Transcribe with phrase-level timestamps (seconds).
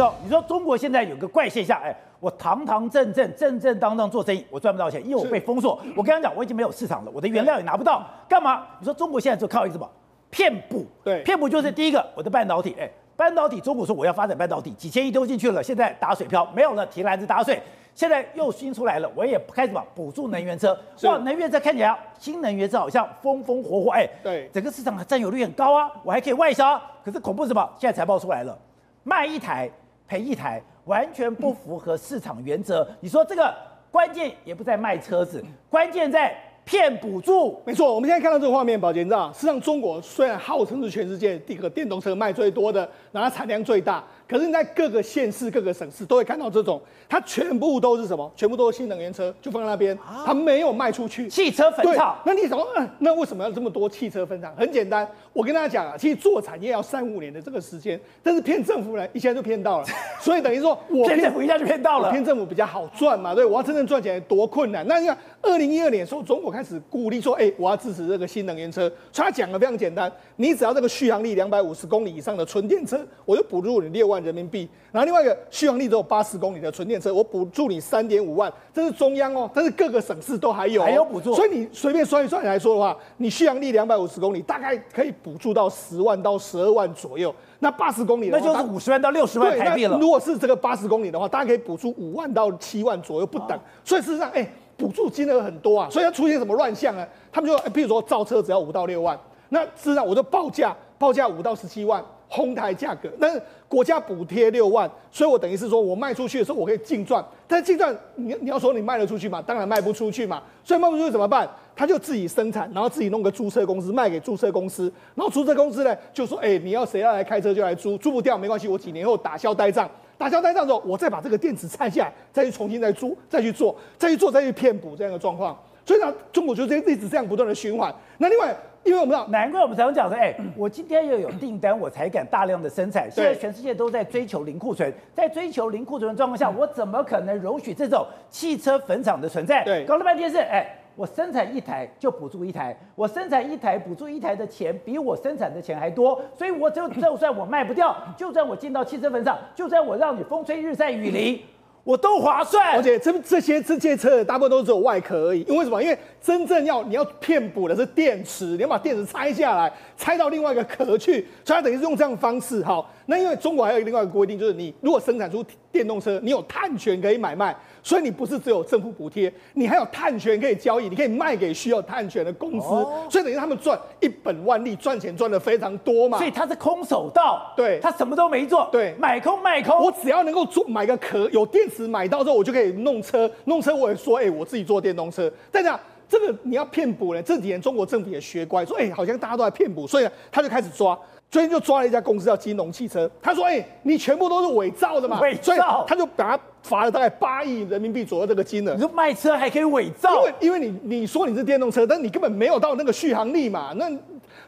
[0.00, 5.78] 说，你说中国现在有个怪现象，哎，我堂堂正正、正正当当做生意，我赚不到钱，因为我被封锁。
[5.94, 8.66] 我跟他讲，我已经没有市场了，我的原料也拿不到，干嘛？
[8.78, 9.86] 你说中国现在就靠一个什么？
[10.30, 10.86] 骗补。
[11.04, 17.60] 对，骗补就是第一个，我的半导体，哎，半导体，中国说我要发展半导体，几千亿丢进去了，现在打水漂，没有了，提篮子打水。
[17.94, 20.74] 现在又新出来了，我也开始嘛补助能源车。
[21.02, 26.80] 哇，能源车看起来新能源车好像风风火火，哎，对，整个市场的占有率很高啊，我还可以外销。
[27.04, 27.68] 可是恐怖什么？
[27.78, 28.56] 现在财报出来了，
[29.02, 29.68] 卖一台
[30.10, 32.84] 赔一台，完全不符合市场原则。
[32.98, 33.54] 你说这个
[33.92, 35.40] 关键也不在卖车子，
[35.70, 37.62] 关键在骗补助。
[37.64, 44.02] 没错，我们现在看到这个画面，宝杰你知道，事实上中国虽然号称是全世界第一个电动车卖最多的，然后产量最大。
[44.30, 48.30] 可是你在各个县市、各个省市都会看到这种，它全部都是什么？
[48.36, 51.28] 全部都是新能源车，就放在那边，它没有卖出去。
[51.28, 52.16] 汽车坟场。
[52.24, 54.54] 那你说，嗯，那为什么要这么多汽车坟场？
[54.54, 59.86] 很简单，我跟大家讲啊，其实做产业要三五年的这个时间，但是骗政府呢，一下就骗到了。
[60.22, 64.86] 所以等于说我骗政府一下就骗到了，骗政府比较好赚嘛，对，我要真正赚钱多困难。
[64.86, 74.68] 那你看，二零一二年的时候，中国开始鼓励说，哎、欸，我要支持这个新能源车，所以他讲的非常简单，你只要这个续航力两百五十公里以上的纯电车，我就补助你六万人民币。
[74.92, 81.34] 然后另外一个续航力只有八十公里的纯电车，我补助你三点五万，这是中央哦，但是各个省市都还有、哦，还有补助。
[81.34, 87.34] 所以你随便算一算来说的话，你续航力两百五十公里，大概可以补助到十万到十二万左右。
[87.62, 89.98] 那八十公里那就是五十万到六十万台币了。
[89.98, 93.58] 如果是这个八十公里的话，大家可以补助五万到七万左右不等。
[93.84, 95.88] 所以事实上，哎，补助金额很多啊。
[95.90, 97.06] 所以要出现什么乱象呢？
[97.30, 99.18] 他们就，比如说造车只要五到六万，
[99.50, 102.02] 那事实上我就报价报价五到十七万。
[102.32, 109.42] 哄抬价格，但是国家补贴六万，所以我等于是说我卖出去的时候我可以净赚，但净赚你你要说你卖得出去嘛？
[109.42, 111.48] 当然卖不出去嘛，所以卖不出去怎么办？
[111.74, 127.92] 他就自己生产，然后自己弄个租车公司卖给租车公司，然后租车公司呢就说，哎、你要谁要来开车就来租，租不掉没关系，我几年后打消呆账，打消呆账之后，我再把这个电池拆下来，再去重新再租，再去做，再去做，再去骗补这样的状况，所以呢，中国就这一直这样不断的循环。
[128.18, 128.54] 那另外。
[128.84, 133.10] 因为我们知道，难怪我们常讲说，哎，我今天要有订单，我才敢大量的生产。
[133.10, 139.62] 现在全世界都在追求零库存，在追求零库存的状况下，我怎么可能容许这种汽车坟场的存在？
[139.64, 151.40] 对，搞了半天是，哎，我生产一台就补助一台，我生产一台补助一台的钱比我生产的钱还多，所以我就就算我卖不掉，就算我进到汽车坟场，就算我让你风吹日晒雨淋。
[151.82, 155.40] 我都划算，而且这这些这些车大部分都只有外壳而已。
[155.48, 155.82] 因为什么？
[155.82, 162.62] 因为真正要你要骗补的是电池，你要把电池拆下来，拆到另外一个壳去，所以它等于是用这样的方式。
[162.62, 167.54] 好，那因为中国还有另外一个规定，就是你如果生产出电动车，你有碳权可以买卖。
[167.82, 172.68] 所以你不是只有政府补贴，你还有碳权可以交易，你可以卖给需要碳权的公司。
[172.68, 176.18] 哦、所以等于他们赚一本万利，赚钱赚的非常多嘛。
[176.18, 179.82] 所以他是空手道，对，他什么都没做，对，买空卖空。
[179.82, 185.32] 我只要能够做买个壳，有电池买到之后，我就可以弄车，弄车我也说，哎、欸，我自己做电动车。
[185.50, 185.72] 但是
[186.06, 190.98] 这个你要骗补呢，这几年中国政府也学乖，说，哎、欸，好像大家都在骗补，所以他就开始抓。
[191.30, 195.20] 最近就抓了一家公司叫金龙汽车，他说：“哎、欸，你全部都是伪造的嘛？
[195.20, 198.74] 伪造，他就把他罚了大概八亿人民币左右这个金额。
[198.74, 200.26] 你说卖车还可以伪造？
[200.26, 203.72] 因为因为你你说你是电动车，但你根本没有到那个续航力嘛。
[203.76, 203.88] 那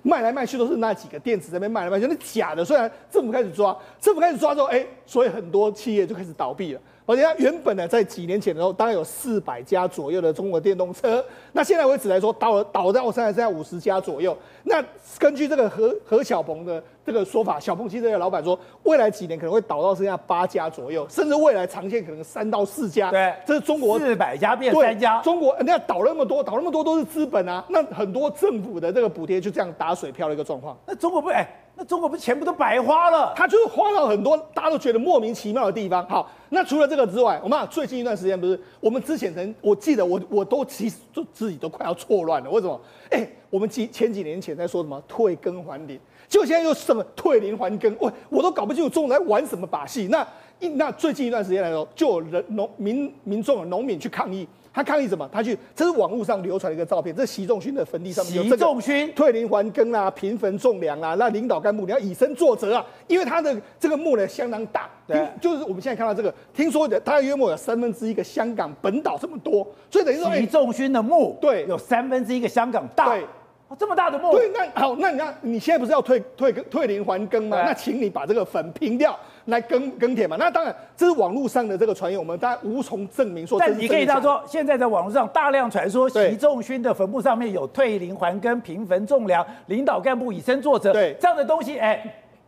[0.02, 2.64] 卖来卖去都是那几个电池在那边卖来卖去，那假的。
[2.64, 11.24] 虽然政府开始抓，政府开始抓之后，哎、欸，所以很多企业就开始倒闭了。”而且它原本呢，在几年前的时候，大概有四百家左右的中国电动车。
[11.52, 14.36] 那现在为止来说，倒了倒到，现在剩下五十家左右。
[14.62, 14.82] 那
[15.18, 23.10] 根据这个何何小鹏的这个说法，小鹏汽车的老板说，未来几年可能会倒到剩下八家左右，甚至未来长线可能三到四家。
[23.10, 25.20] 对，这是中国四百家变三家。
[25.22, 27.64] 中国人家倒那么多，倒那么多都是资本啊。
[27.68, 30.78] 那很多政府的这个补贴就这样打水漂的一个状况。
[30.86, 31.48] 那中国不哎？
[31.74, 33.32] 那中国不是钱不都白花了？
[33.34, 36.06] 他就是花到很多大家都觉得莫名其妙的地方。
[36.06, 42.50] 好，那除了这个之外，我们最近一段时间不是我们之前曾我记得我我都其实就自己都快要错乱了。
[42.50, 42.78] 为什么？
[43.10, 47.96] 哎、我们几前几年前在说什么退耕还林，结果现在又什么退林还耕？
[47.98, 50.08] 我我都搞不清楚中国在玩什么把戏。
[50.08, 50.26] 那
[50.60, 54.46] 一那最近一段时间来说，就有人农民民众农民去抗议。
[54.72, 55.28] 他抗议什么？
[55.32, 58.56] 他去，这是网络上流传的一个照片，这是习仲勋的坟地上面有这个。
[58.56, 73.26] 习仲勋退林还耕啊，平坟种粮啊，那领导干部你要以身作则啊，因为他的这个墓呢相当大，对，就是我们现在看到这个，听说的他约莫有三分之一个香港本岛这么多，所以等于说习仲勋的墓对有三分之一个香港大，对，
[73.72, 77.62] 哦，这么大的墓，对，那好，那你看你现在不是要退退退林还耕吗？
[77.64, 79.18] 那请你把这个坟平掉。
[79.46, 80.36] 来耕耕田嘛？
[80.38, 83.58] 那当然，这是网络上的这个传言，我们大家无从证明说。
[83.58, 92.00] 但你可以这样说，现在在网络上大量传说，习仲勋的坟墓上面有退林还耕、平坟种粮、领导干部以身作则，对这样的东西，哎，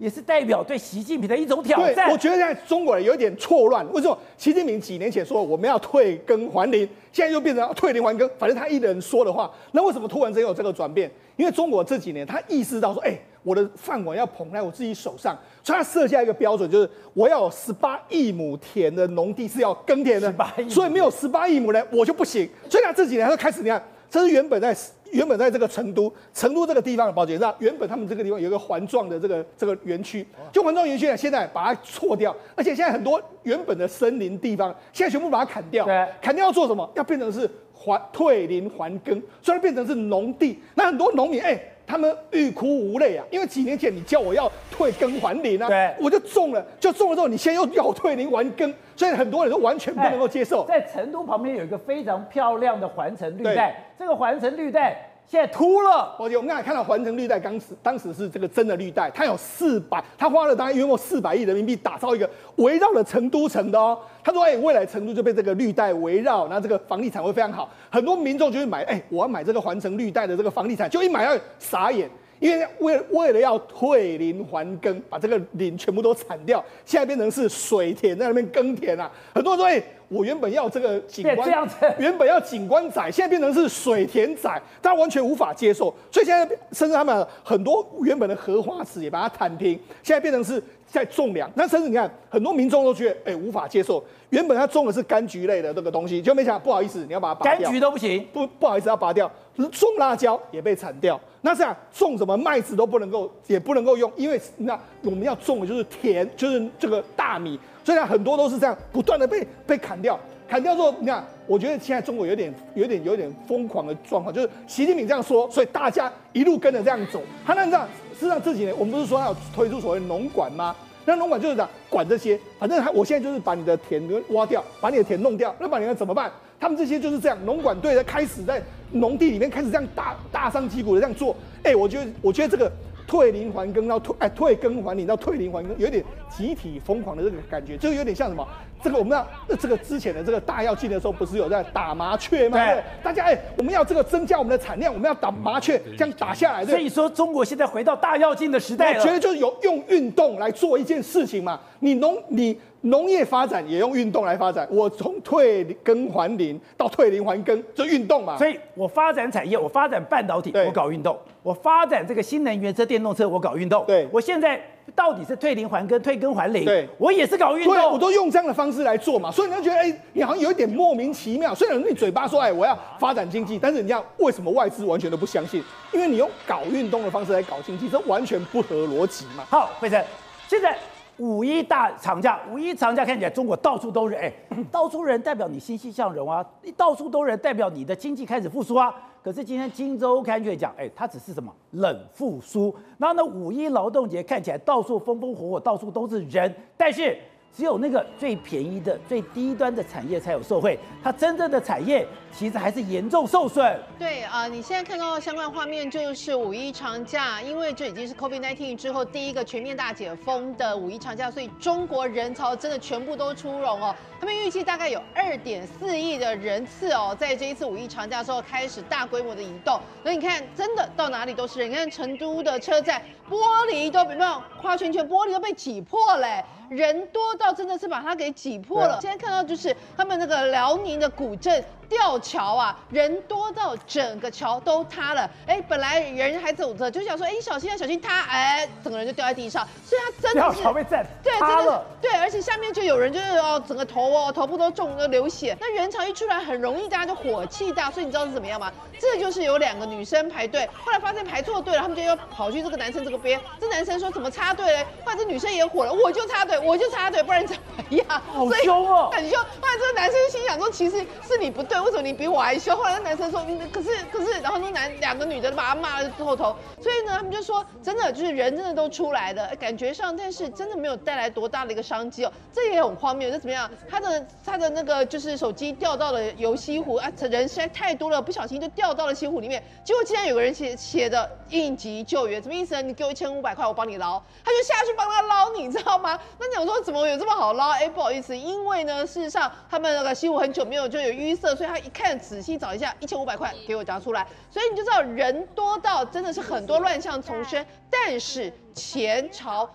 [0.05, 1.95] 也是代表对习近平的一种挑战。
[1.95, 3.91] 对，我觉得现在中国人有点错乱。
[3.91, 4.19] 为什么？
[4.37, 9.51] 习近平几年前说我们要退耕还林，现在又变成退林还耕，反正他一人说的话。
[9.73, 11.11] 那为什么突然间有这个转变？
[11.37, 20.31] 因为中国这几年他意识到说，哎，我的饭碗要捧在我自己手上，所以他设下一个标准，就是我要有十八亿亩田的农地是要耕田的，
[20.69, 22.47] 所以没有十八亿亩呢，我就不行。
[22.69, 24.77] 所以他这几年他就开始，你看，这是原本在。
[25.13, 36.91] 原本在这个成都，成都这个地方的保洁站，原本他们这个地方有一个环状的这个这个园区，就环状园区呢，现在把它错掉，而且现在很多原本的森林地方，现在全部把它砍掉，对，砍掉要做什么？
[36.97, 40.59] 要变成是还退林还耕，所以变成是农地。
[40.75, 41.51] 那很多农民哎。
[41.51, 50.65] 欸他们欲哭无泪啊，因为几年前你叫我要退耕还林啊，对，我就种了，就种了之后，你现在又要退林还耕，所以很多人都完全不能够接受。
[50.67, 55.11] 在成都旁边有一个非常漂亮的环城绿带，这个环城绿带。
[55.27, 63.99] 现在秃了，我姐我们刚才看到环城绿带，当时当时是这个真的绿带，它有四百，它花了大概约莫四百亿人民币打造一个围绕了成都城的哦。
[64.23, 72.09] 他说，哎，未来成都就被这个绿带围绕，那这个房地产会非常好，很多民众就会买，哎，我要买这个环城绿带的这个房地产，就一买要傻眼。
[72.45, 79.11] 因为为为了要退林还耕，把这个林全部都铲掉，现在变成是水田在那边耕田啊。
[79.33, 81.69] 很多人说，哎，我原本要这个景观，
[81.99, 84.51] 原本要景观仔，现在变成是水田仔，
[84.83, 85.87] 大家完全无法接受。
[86.11, 90.63] 所以现在甚至他们很多原本的荷花池也把它铲平，现在变成是
[90.95, 91.51] 在种粮。
[91.57, 94.03] 那甚至你看，很多民众都觉得，哎，无法接受。
[94.31, 97.69] 原本他种的是柑橘类的这个东西，就没想到不好意思，你要把它拔掉。
[97.69, 99.29] 柑橘都不行，不不好意思要拔掉。
[99.57, 101.21] 种辣椒也被铲掉。
[101.41, 110.19] 那这样种什么麦子都不能够，也不能够用，因为那我们要种的就是田，就是这个大米，所以很多都是这样不断的被被砍掉。
[110.47, 117.23] 砍掉之后，你看，我觉得现在中国有点有点有点疯狂的状况，就是习近平这样说，所以大家一路跟着这样走。
[117.47, 120.77] 他那这样，事实上这几年我们不是说要推出所谓农管吗？
[121.05, 126.31] 那农管就是讲管这些，反正他我现在就是把你的田挖掉，把你的田弄掉，那把你的怎么办？
[126.59, 128.63] 他们这些就是这样，农管队在开始在
[128.93, 131.37] 农地里面开始这样大大张旗鼓的这样做。
[131.63, 132.71] 哎、我觉得我觉得这个
[133.07, 138.47] 退林还耕到退哎退耕还林到退林还耕，有点集体疯狂的这个感觉，就有点像什么？
[138.83, 142.59] 这个我们要这个之前的这个大跃进的时候，不是有在打麻雀吗？
[142.59, 146.67] 对，大家哎、欸，我们要这个增加我们的产量，我们要打麻雀，这样打下来。
[146.67, 149.01] 所以说，中国现在回到大跃进的时代了。
[149.01, 151.59] 我觉得就是有用运动来做一件事情嘛。
[151.81, 154.67] 你农你农业发展也用运动来发展。
[154.71, 158.37] 我从退耕还林到退林还耕，就运动嘛。
[158.39, 163.85] 所以我发展产业，我发展半导体，我搞运动；我发展这个新能源车、电动车，我搞运动。
[163.87, 164.61] 对，我现在。
[164.95, 166.63] 到底是退林还耕、退耕还林？
[166.63, 171.55] 对，我也是搞运动，我都用这样的方式来做嘛，所以你就觉得，哎、欸，你好像有一点莫名其妙。
[171.55, 175.65] 虽然你嘴巴说，哎，我要发展经济，但是你要为什么外资完全都不相信？
[175.91, 179.45] 因为你用搞运动的方式来搞经济，这完全不合逻辑嘛。
[179.49, 180.01] 好，慧诚，
[180.47, 180.77] 现在
[181.19, 184.33] 五一大长假，五一长假看起来中国到处都是，哎、
[184.71, 188.95] 到处人代表你欣欣向荣啊，你到处都人代表你的经济开始复苏啊。
[189.23, 192.75] 可是今天《今周刊》却讲，哎，它只是什么冷复苏。
[192.99, 197.17] 然后呢，五一劳动节看起来到处风风火火，到处都是人，但是。
[197.57, 203.81] 只有那个最便宜的、最低端的产业才有受惠，它真正的产业其实还是严重受损。
[203.97, 213.95] 对啊、你现在看到的相关画面就是五一长假，因为这已经是 COVID-19 之后第一个全面大解封的五一长假，所以中国人潮真的全部都出笼哦。
[214.19, 219.79] 他们预计大概有二点四亿的人次哦，在这一次五一长假之后开始大规模的移动。
[220.03, 221.71] 所以你看，真的到哪里都是人。
[221.71, 223.01] 你看成都的车站
[223.31, 223.37] 玻
[223.71, 226.45] 璃都没有画圈圈，玻璃都被挤破嘞。
[226.71, 228.99] 人多到真的是把它给挤破了。
[229.01, 231.65] 现在看到就是他们那个辽宁的古镇。
[231.95, 235.31] 吊桥啊，人多到整个桥都塌了。
[235.47, 238.23] 哎，本来人还走着，就想说，哎，小心啊，小心塌。
[238.23, 239.65] 哎，整个人就掉在地上。
[239.87, 245.57] 所以他真的是吊桥被震对，真的对，而且下面就有人就是哦，整个头哦，头部都中了流血。
[245.61, 247.93] 那人潮一出来，很容易大家就火气大。
[247.93, 248.73] 所以你知道是怎么样吗？
[248.99, 253.41] 这就是有两个女生排队，后来发现排错队了，他们就要跑去这个男生这个边。
[253.61, 254.85] 这男生说怎么插队嘞？
[255.05, 258.05] 后来这女生也火了，我就插队，我就插队，不然怎么样？
[258.33, 259.39] 好凶哦，很凶。
[259.39, 261.84] 后来这个男生心想说，其实是你不对。
[261.85, 262.75] 为什么你比我还凶？
[262.75, 273.31] 后来那男生说，可是可是，然后那男两个女的把他骂了后头，所以呢，他们就说，真的就是人真的都出来了，感觉上，但是真的没有带来多大的一个商机哦，这也很荒谬。
[273.31, 273.71] 这怎么样？
[273.89, 282.81] 他的他的那个就是手机掉到了游西湖啊，人实在太多了，不小心就掉到了西湖里面，结果竟然有个人写写的应急救援，什么意思呢？
[282.81, 286.19] 你给我一千五百块，我帮你捞，他就下去帮他捞，你知道吗？
[286.39, 287.71] 那你想说怎么有这么好捞？
[287.73, 291.64] 哎，不好意思，因为呢，事实上他们那个西湖很久没有就有淤塞，所以。
[291.65, 299.67] 所以他一看仔细找一下，一千五百块给我拿出来，所以你就知道人多到真的是很多乱象丛生，但是钱潮。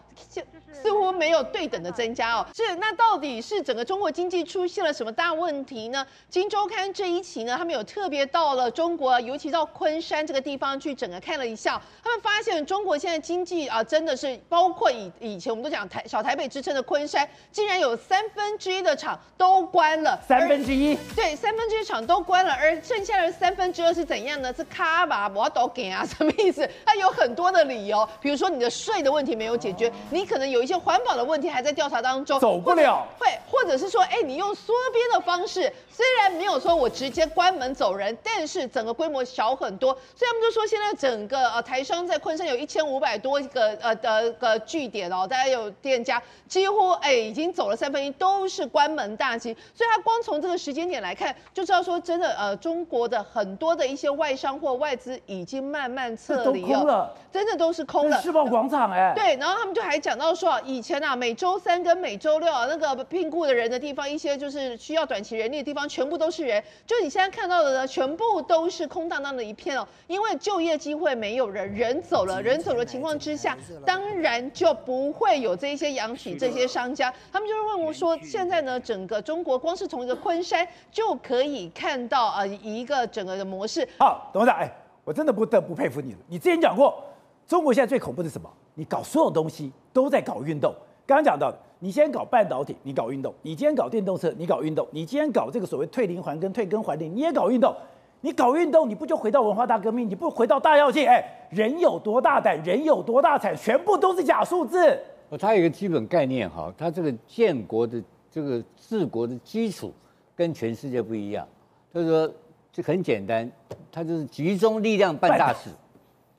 [0.71, 6.05] 似乎没有对等的增加哦，是那到底是整个中国经济出现了什么大问题呢？
[6.29, 24.53] 今周刊这一期呢，他们有特别到了中国，尤其到昆山这个地方去整个看了一下，他们发现中国现在经济啊，真的是包括以以前我们都讲台小台北之称的昆山，竟然有三分之一的厂都关了，三分之一，对，三分之一厂都关了，而剩下的三分之二是怎样呢？
[24.53, 26.67] 是卡吧，我要都给啊，什么意思？
[26.85, 33.05] 它有很多的理由，比如说你的税的问题没有解决，你可能有一些环保的问题还在调查当中，走不了。
[33.17, 39.93] 会，或者是说，哎，你用缩编的方式，虽然没有说我直接关门走人，但是整个规模小很多。
[40.15, 49.55] 所以他们就说，现在整个呃台商在昆山有一千五百多个呃的个据点哦，大家有店家几乎哎已经走了三分一，都是关门大吉。
[49.73, 58.21] 所以他光从这个时间点来看，就知道说真的呃中国的很多的一些外商或外资已经慢慢撤离了，真的都是空了。
[58.21, 66.63] 世贸广场哎，对，然后他们就还讲到说以前啊，每周三跟每周六啊，那个聘雇的人的地方，一些就是需要短期人力的地方，全部都是人。
[66.87, 69.85] 就你现在看到的呢，全部都是空荡荡的一片哦。
[70.07, 77.13] 因为就业机会没有人，人走了，人走的情况之下，当然就不会有这一些养起这些商家。
[77.31, 83.87] 他们就是问我说，现在呢，整个中国光是从一个昆山就可以看到呃一个整个的模式。
[83.97, 84.71] 好，董事长，哎，
[85.03, 86.19] 我真的不得不佩服你了。
[86.27, 87.03] 你之前讲过，
[87.47, 88.49] 中国现在最恐怖的是什么？
[88.75, 90.73] 你搞所有东西都在搞运动。
[91.05, 97.75] 刚刚讲到的，你先搞半导体，你搞运动；你今天搞电动车，你搞运动；你今天搞这个所谓退林还耕、退耕还林，你也搞运动。
[98.21, 100.09] 你搞运动，你不就回到文化大革命？
[100.09, 101.05] 你不回到大跃进？
[101.05, 104.97] 哎，人有多大胆，人有多大产，全部都是假数字。
[105.27, 108.01] 哦，它有一个基本概念哈，它这个建国的
[108.31, 109.93] 这个治国的基础
[110.33, 111.45] 跟全世界不一样。
[111.93, 112.33] 就是说，
[112.71, 113.51] 这很简单，
[113.91, 115.69] 它就是集中力量办大事。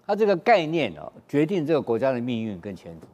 [0.07, 3.07] 它这个概念啊，决定这个国家的命运跟前途。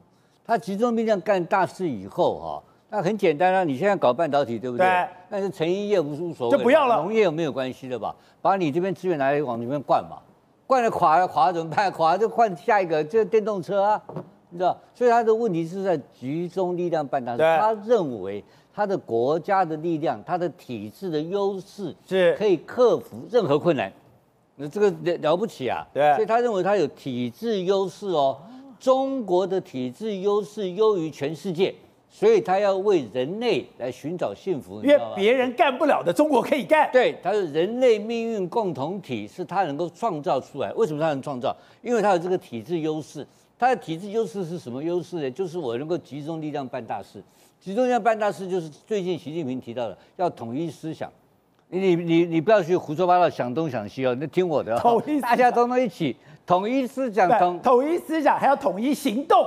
[0.47, 4.87] 它集中力量干大事以后哈，那很简单啊，你现在搞半导体对不对？
[4.87, 5.09] 对。
[5.29, 7.03] 但是成衣业无无所谓，就不要了。
[7.03, 8.15] 农业没有关系的吧？
[8.41, 10.19] 把你这边资源拿来往里面灌嘛，
[10.65, 11.91] 灌了垮了垮了怎么办？
[11.91, 14.01] 垮了就换下一个，这个电动车啊，
[14.51, 14.79] 你知道？
[14.95, 17.39] 所以他的问题是在集中力量办大事。
[17.39, 23.93] 他认为他的国家的力量，他的体制的优势是可以克服任何困难。
[24.55, 25.85] 那这个了了不起啊！
[25.93, 28.39] 对，所以他认为他有体制优势哦。
[28.79, 31.75] 中国的体制优势优于全世界，
[32.11, 34.83] 所以他要为人类来寻找幸福。
[34.83, 36.91] 因为别人干不了的，中国可以干。
[36.93, 40.73] 对，他是人类命运共同体，是他能够创造出来。
[40.75, 41.55] 为什么他能创造？
[41.83, 43.27] 因为他有这个体制优势。
[43.59, 45.31] 他的体制优势是什么优势呢？
[45.31, 47.23] 就是我能够集中力量办大事。
[47.59, 51.11] 集中力量办大事，就是最近习近平提到的，要统一思想。
[51.69, 54.79] 你你你不要去胡说八道，想东想西哦，你听我的，
[55.21, 56.15] 大家都能一起
[56.47, 59.45] 统一思想，统统一思想还要统一行动，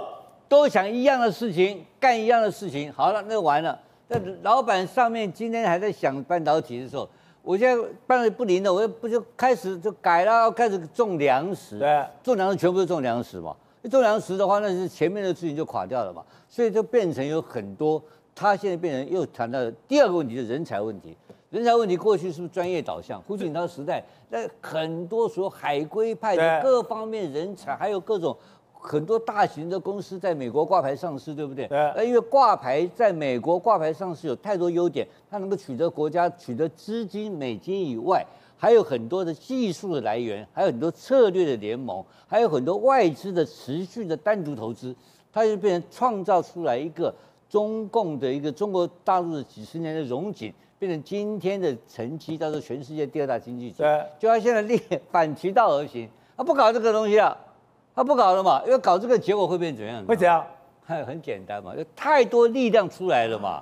[0.50, 2.92] 都想一样的事情，干一样的事情。
[2.92, 3.80] 好了，那完了。
[4.10, 7.08] 那老板上面今天还在想半导体的时候，
[7.42, 11.80] 我现在半导体不灵了，我不就开始就改了，开始种粮食。
[11.80, 13.56] 对，种粮食全部是种粮食嘛。
[13.90, 16.22] 种粮食的话，那是前面的事情就垮掉了嘛。
[16.50, 18.02] 所以就变成有很多，
[18.36, 21.16] 他现在变成又谈到第二个问题，就是人才问题。
[21.50, 23.20] 人才问题，过去是不是专业导向？
[23.24, 28.38] 胡锦涛时代，那很多说海归派的各方面人才，还有各种
[28.72, 31.68] 很多大型的公司在美国挂牌上市，对不对？
[31.68, 32.08] 对。
[32.08, 38.24] 因为挂牌在美国挂牌上市有太多优点，它能够取得国家取得资金美金以外，
[38.56, 44.96] 还有很多的技术的来源，还有很多策略的联盟，还有很多外资的持续的单独投资，
[45.34, 47.12] 它就变成创造出来一个
[47.50, 50.54] 中共的一个中国大陆的几十年的荣景。
[50.80, 53.76] 变成今天的成绩，叫做全世界第二大经济体。
[53.78, 54.80] 对，就他现在列
[55.12, 57.38] 反其道而行，他不搞这个东西了，
[57.94, 60.06] 他不搞了嘛，因为搞这个结果会变怎样？
[60.06, 60.42] 会怎样？
[60.86, 63.62] 很 很简单嘛，有太多力量出来了嘛，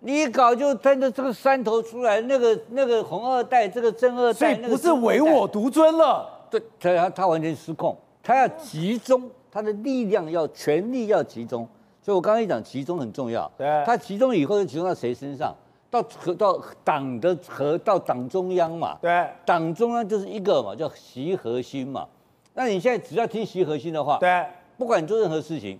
[0.00, 6.28] 你一搞就真的这个山头出来，那个那个红二代，这个正二代，所以不是唯我独尊了。
[6.50, 6.60] 对，
[6.96, 11.66] 他他完全失控，他要集中他的力量，要全力要集中。
[12.02, 15.54] 所以我刚刚一讲集中很重要，对，他集中以后就集中到谁身上？
[15.90, 22.06] 到和到党的和到党中央嘛，对，党中央就是一个嘛，叫习核心嘛。
[22.54, 24.44] 那你现在只要听习核心的话，对，
[24.76, 25.78] 不管你做任何事情，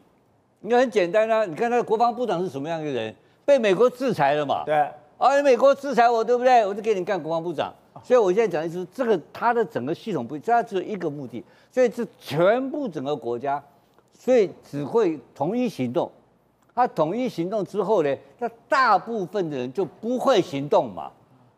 [0.63, 1.45] 应该很简单啊。
[1.45, 3.15] 你看那个国防部长是什么样一个人？
[3.45, 4.75] 被美国制裁了嘛，对，
[5.17, 6.65] 啊，美国制裁我，对不对？
[6.67, 7.73] 我就给你干国防部长。
[8.05, 13.63] 所以我现在讲的是这个，他的整个系统不，他只有一个目的，所以是全部整个国家，
[14.17, 16.09] 所以只会统一行动。
[16.79, 21.11] 他统一行动之后呢，那大部分的人就不会行动嘛，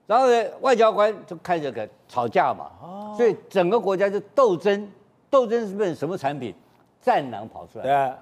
[0.06, 2.70] 然后呢，外交官就开始个吵架嘛。
[2.80, 3.14] 哦。
[3.14, 4.90] 所以整个国家就斗争，
[5.28, 6.54] 斗争是变成什么产品？
[7.02, 7.84] 战狼跑出来。
[7.84, 8.12] 对。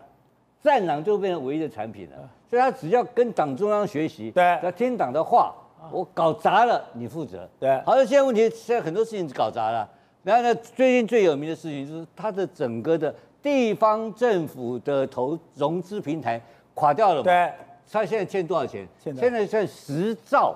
[0.61, 2.17] 战狼就变成唯一的产品了。
[2.51, 5.55] 所以他只要跟党中央学习，对，要听党的话。
[5.93, 7.49] 我搞砸了，你负责。
[7.61, 7.81] 对。
[7.87, 9.89] 好像，现在问题现在很多事情搞砸了。
[10.25, 16.43] 然后呢，最近最有名的事情就是他的整个的地方政府的投融资平台
[16.79, 17.23] 垮掉了嘛。
[17.25, 17.53] 对。
[17.91, 18.87] 他现在欠多少钱？
[19.03, 20.55] 现在欠十兆，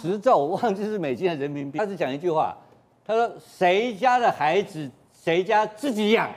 [0.00, 1.78] 十兆我忘记是美金还是人民币。
[1.78, 2.56] 他只讲一句话，
[3.04, 6.30] 他说谁家的孩子谁家自己养，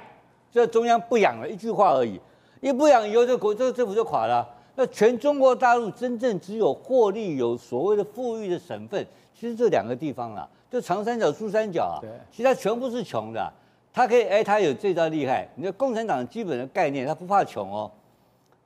[0.52, 2.20] 这中央不养了，一句话而已。
[2.60, 4.46] 一不养以后，这国这个政府就垮了。
[4.76, 13.54] 那全中国大陆真正只有获利、有所谓的富裕的省份，其实这两个地方啦，就长三角、珠三角啊，其他全部是穷的。
[13.94, 15.48] 他可以，哎，他有这招厉害。
[15.56, 17.90] 你看共产党基本的概念，他不怕穷哦。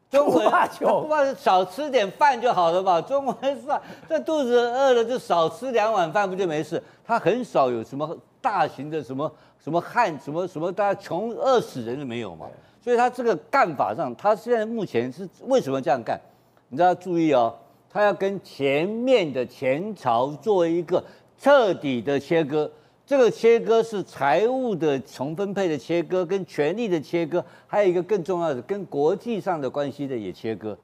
[0.10, 3.02] 中国不怕穷，不怕少吃点饭就好了嘛。
[3.02, 3.82] 中国人是吧？
[4.08, 6.82] 这肚子饿了就少吃两碗饭不就没事？
[7.06, 9.30] 他很少有什么大型的什么
[9.62, 12.48] 什么旱什么什么大家穷饿死人都没有嘛。
[12.82, 16.18] 所以他这个干法上，他现在目前是为什么这样干？
[16.70, 17.54] 你知道注意哦，
[17.90, 21.04] 他要跟前面的前朝做一个
[21.38, 22.72] 彻底的切割。
[23.08, 30.78] 这个切割是财务的重分配的切割，跟权力的切割，还有一个更重要的，跟国际上的关系的也切割。